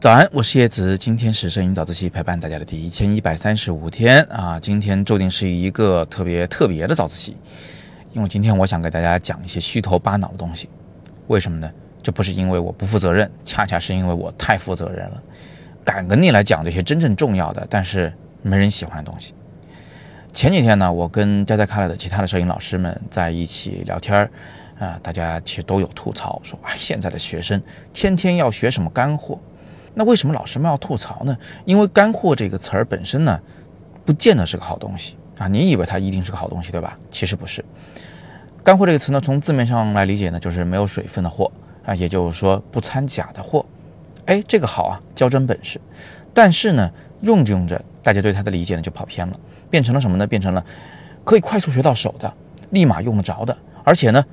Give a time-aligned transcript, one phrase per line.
[0.00, 7.36] 早安，我是叶子，今天是摄影早自习陪伴大家的第一千一百三十五天啊，今天注定是一个特别特别的早自习，
[8.12, 10.68] 因为今天我想给大家讲一些虚头巴脑的东西，
[11.28, 11.70] 为什么呢？
[12.02, 15.22] 这不是因为我不负责任，恰恰是因为我太负责任了，
[15.84, 18.12] 敢跟你来讲这些真正重要的，但是
[18.42, 19.32] 没人喜欢的东西。
[20.32, 24.30] 前几天呢，我跟加加开了的其他的摄影老师们在一起聊天儿，
[24.84, 27.62] 啊，大家其实都有吐槽，说哎，现在的学生
[27.92, 29.38] 天天要学什么干货。
[29.94, 31.36] 那为什么老师们要吐槽呢？
[31.64, 33.40] 因为“干货”这个词儿本身呢，
[34.04, 35.46] 不见得是个好东西啊！
[35.46, 36.98] 你以为它一定是个好东西，对吧？
[37.10, 37.64] 其实不是。
[38.64, 41.52] “干货”这个词呢，从字面上来理解呢，就是没有水分的货
[41.84, 43.64] 啊，也就是说不掺假的货。
[44.24, 45.80] 哎，这个好啊，较真本事。
[46.34, 50.26] 但是呢，用着用着，大家对它的理解呢就跑偏了，变成了什么呢？
[50.26, 50.64] 变成了
[51.22, 52.32] 可以快速学到手的，
[52.70, 54.24] 立马用得着的，而且呢，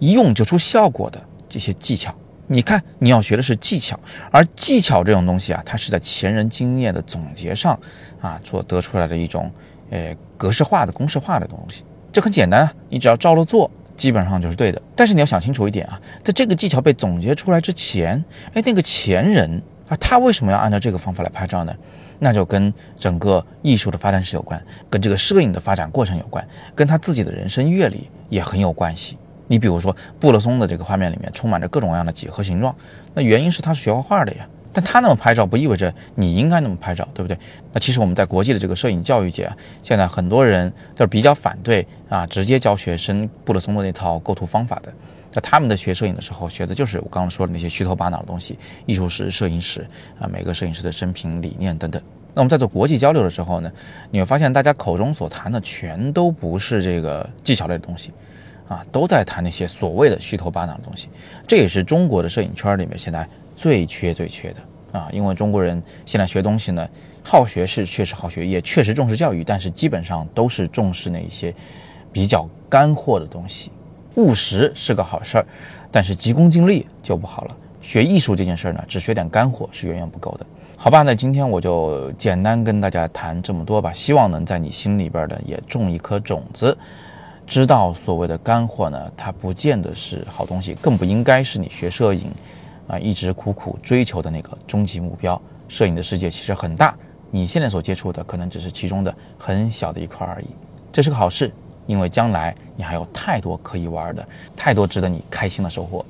[0.00, 2.12] 一用就出效果的这些技巧。
[2.48, 3.96] 你看，你要学的是技巧，
[4.32, 7.78] 而技巧这种东西啊，它是在前人经验的总结上
[8.20, 9.48] 啊，所得出来的一种，
[9.90, 11.84] 呃，格式化的、公式化的东西。
[12.10, 14.82] 这很简单啊，你只要照着做，基本上就是对的。
[14.96, 21.72] 但是你要想清楚一点啊，在这个技巧被总结出来之前，哎，那个前人啊，他为什么要按照这个方法来拍照呢？
[22.18, 29.16] 那就跟整个艺术的发展史有关，跟这个摄影的发展过程有关，跟他自己的人生阅历也很有关系。
[29.50, 32.72] 你比如说，布勒松的这个画面里面充满着各种各样的几何形状，
[33.14, 34.48] 那原因是他是学画画的呀。
[34.72, 37.36] 但他那么拍照，不意味着你应该那么拍照，对不对？
[37.72, 39.50] 那其实我们在国际的这个摄影教育界，
[39.82, 44.92] 现在很多人都是比较反对啊，直接教学生布勒松的那套构图方法的。
[45.32, 49.84] 那他们的学摄影的时候，学的就是我刚刚说的那些虚头巴脑的东西，艺术史、摄影史
[50.20, 52.00] 啊，每个摄影师的生平理念等等。
[52.34, 53.72] 那我们在做国际交流的时候呢，
[54.12, 58.12] 你会发现大家口中所谈的全都不是这个技巧类的东西。
[58.70, 61.08] 啊，都在谈那些所谓的虚头巴脑的东西，
[61.44, 65.08] 这也是中国的摄影圈里面现在最缺最缺的啊！
[65.12, 66.88] 因为中国人现在学东西呢，
[67.24, 71.52] 好学是确实好学，也确实重视教育，但是基本上都是重视那一些
[72.12, 73.72] 比较干货的东西。
[74.14, 75.46] 务实是个好事儿，
[75.90, 77.56] 但是急功近利就不好了。
[77.80, 80.46] 学艺术这件事儿呢，只学点干货是远远不够的。
[80.76, 86.78] 好吧，那今天我就简单跟大家谈这么多吧，希望能在你心里边呢也种一颗种子。
[87.50, 92.30] 知道所谓的干货呢，它不见得是好东西，更不应该是你学摄影，
[92.86, 95.38] 啊，一直苦苦追求的那个终极目标。
[95.66, 96.96] 摄影的世界其实很大，
[97.28, 100.46] 你现在所接触的可能只是其中的很小的一块而已。
[100.92, 101.52] 这是个好事，
[101.88, 104.24] 因为将来你还有太多可以玩的，
[104.54, 106.06] 太多值得你开心的收获。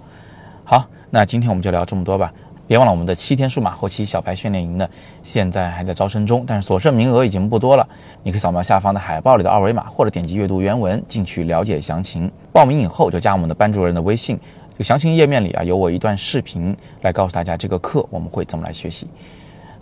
[0.62, 2.30] 好，那今天我们就聊这么多吧。
[2.70, 4.88] 别忘了我们的七天数码后期小白训练营呢，
[5.24, 7.84] 现在还在招生中，但是所剩名额已经不多了。
[8.22, 12.30] 你可以扫描下方的海报里的二维码，或者点击阅读原文进去了解详情。
[12.52, 14.38] 报名以后就加我们的班主任的微信，
[14.70, 19.08] 这个详情页面里啊有我一段视频来告诉大家这个课我们会怎么来学习。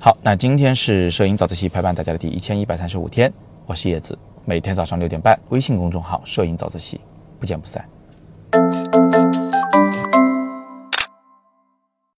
[0.01, 3.31] 好，那今天是摄影早自习陪伴大家的第一千一百三十五天，
[3.67, 6.99] 我是叶子，每天早上六点半，微信公众号摄影早自习，
[7.39, 7.85] 不见不散。